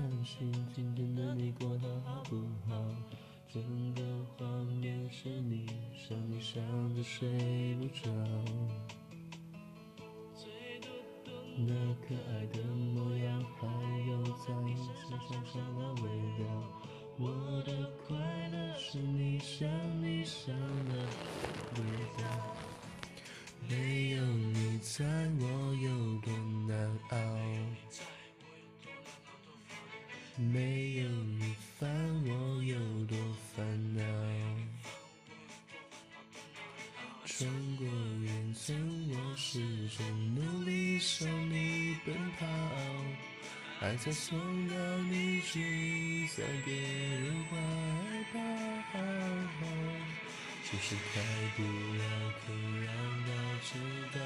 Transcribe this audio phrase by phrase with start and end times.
[0.00, 2.36] 担心今天的你过得好不
[2.66, 2.74] 好？
[3.52, 4.00] 整个
[4.38, 4.46] 画
[4.80, 6.62] 面是你，想你想
[6.94, 7.28] 的睡
[7.74, 8.10] 不着。
[11.58, 13.68] 那可爱的模样，还
[14.08, 14.54] 有在
[15.06, 16.08] 身上上的味
[16.38, 16.44] 道。
[17.18, 17.28] 我
[17.66, 18.16] 的快
[18.48, 19.68] 乐是你想
[20.02, 20.54] 你想
[30.40, 31.88] 没有你烦，
[32.24, 33.16] 我有多
[33.54, 34.02] 烦恼。
[37.26, 38.74] 穿过云层，
[39.10, 42.46] 我始终努力向你奔跑。
[43.80, 44.38] 爱在送
[44.68, 44.74] 到
[45.10, 47.56] 你去，在别人怀
[48.32, 48.40] 抱。
[50.64, 51.20] 就是开
[51.56, 52.02] 不了
[52.46, 52.52] 口，
[52.86, 52.88] 让
[53.26, 53.28] 他
[53.62, 53.68] 知
[54.14, 54.18] 道。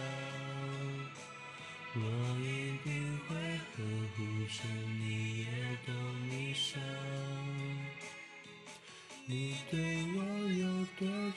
[1.97, 2.01] 我
[2.41, 2.89] 一定
[3.29, 3.31] 会
[3.77, 3.79] 呵
[4.17, 4.19] 护
[4.49, 4.59] 着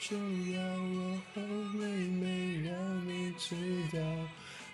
[0.08, 0.16] 重
[0.52, 1.42] 要，我后
[1.72, 3.54] 悔没让你知
[3.92, 4.00] 道。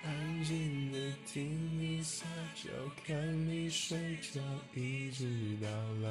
[0.04, 1.42] 安静的听
[1.80, 2.70] 你撒娇，
[3.04, 3.16] 看
[3.48, 4.40] 你睡觉，
[4.74, 5.68] 一直到
[6.02, 6.08] 老。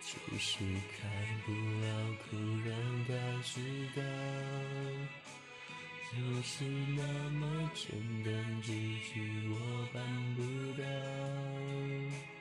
[0.00, 0.58] 就是
[0.98, 1.08] 开
[1.46, 3.12] 不了口，让他
[3.44, 3.60] 知
[3.94, 4.02] 道。
[6.10, 7.92] 就是那么简
[8.24, 8.72] 单几
[9.14, 9.54] 句，我
[9.92, 10.42] 办不
[10.82, 12.39] 到。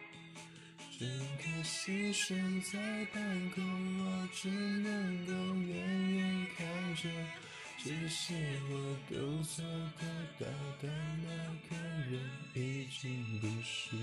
[0.99, 2.77] 整颗心悬在
[3.13, 3.63] 半空，
[3.99, 7.09] 我只能够远远看着。
[7.77, 8.33] 只是
[8.69, 10.03] 我都做得
[10.37, 10.45] 到，
[10.81, 10.89] 的
[11.23, 11.29] 那
[11.69, 11.77] 个
[12.11, 12.19] 人
[12.53, 13.95] 已经不是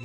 [0.00, 0.04] 我。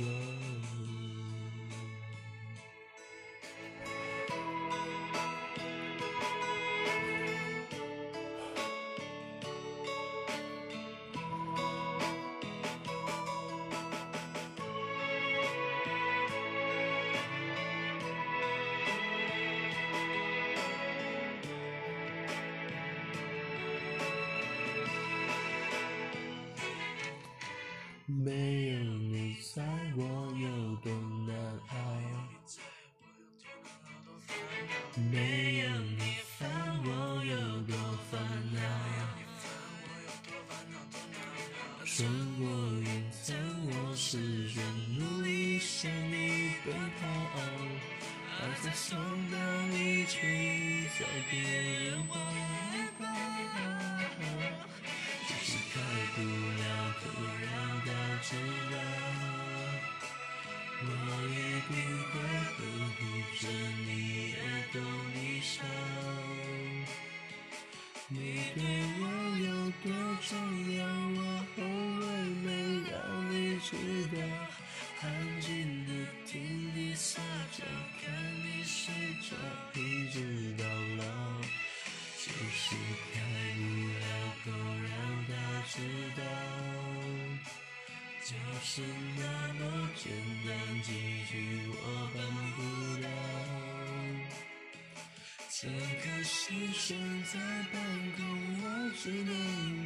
[28.22, 29.62] 没有你在，
[29.96, 30.02] 我
[30.38, 30.92] 有多
[31.26, 31.34] 难
[31.68, 31.74] 熬。
[35.10, 36.48] 没有你烦，
[36.84, 37.76] 我有多
[38.10, 38.12] 烦
[38.54, 38.60] 恼。
[41.84, 42.08] 穿
[42.38, 42.44] 过
[42.80, 43.36] 云层，
[43.66, 44.62] 我始终
[44.96, 47.02] 努力向你奔跑。
[48.40, 48.96] 爱在送
[49.30, 49.36] 到
[49.70, 52.14] 你去，在别人怀
[52.98, 53.02] 抱。
[55.26, 55.74] 就是开
[56.14, 56.18] 不
[75.00, 75.90] 安静的
[76.26, 77.20] 听你撒
[77.52, 77.64] 娇，
[78.02, 78.92] 看你睡
[79.22, 79.36] 着，
[79.78, 80.64] 一直到
[80.98, 81.04] 老。
[82.24, 82.74] 就是
[83.12, 83.16] 开
[83.54, 83.60] 不
[84.00, 84.02] 了
[84.44, 84.92] 口，让
[85.26, 85.30] 他
[85.68, 85.72] 知
[86.16, 86.22] 道。
[88.24, 88.32] 就
[88.62, 88.80] 是
[89.18, 89.22] 那
[89.54, 89.60] 么
[89.94, 90.02] 简
[90.46, 90.88] 单几
[91.30, 91.32] 句，
[91.68, 91.76] 我
[92.14, 92.16] 办
[92.56, 92.58] 不
[93.02, 93.06] 到。
[95.50, 97.38] 这颗心悬在
[97.70, 97.74] 半
[98.16, 98.18] 空，
[98.62, 98.64] 我
[98.96, 99.32] 只能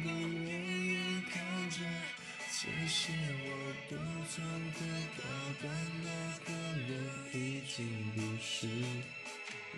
[0.03, 0.47] 够远
[0.87, 0.93] 远
[1.29, 1.75] 看着。
[2.61, 3.11] 这些
[4.29, 4.45] 我都做
[4.77, 4.81] 得
[5.17, 5.23] 到，
[5.63, 5.65] 但
[6.03, 6.07] 那
[6.45, 6.47] 个
[6.87, 6.89] 人
[7.33, 7.35] 已
[7.67, 7.77] 经
[8.13, 8.67] 不是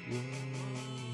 [0.10, 1.11] 我。